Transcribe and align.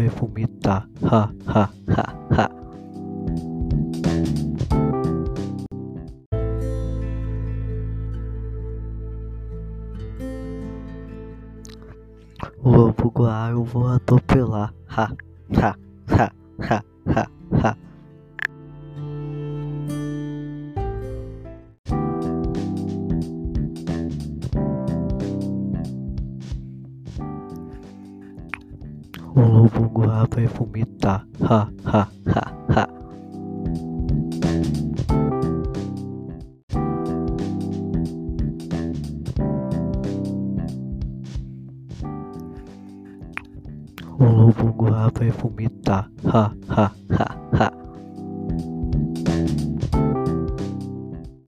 vai 0.00 0.08
vomitar. 0.08 0.88
Ha, 1.02 1.30
ha, 1.46 1.70
ha, 1.88 2.14
ha. 2.30 2.50
O 12.62 12.70
lobo 12.70 13.10
guar 13.10 13.52
eu 13.52 13.64
vou 13.64 13.88
atropelar. 13.88 14.72
Ha, 14.88 15.10
ha, 15.56 15.76
ha, 16.08 16.32
ha. 16.58 16.89
O 29.34 29.40
lobo 29.40 29.88
guar 29.88 30.26
vai 30.28 30.46
vomitar. 30.46 31.24
Ha, 31.40 31.68
ha, 31.84 32.08
ha, 32.26 32.52
ha. 32.68 32.88
O 44.18 44.24
lobo 44.24 44.72
guar 44.72 45.12
vai 45.12 45.30
vomitar. 45.30 46.10
Ha, 46.24 46.52
ha, 46.68 46.92
ha, 47.52 47.79